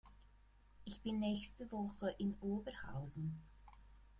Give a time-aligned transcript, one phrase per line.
[0.83, 3.39] Ich bin nächste Woche in Oberhausen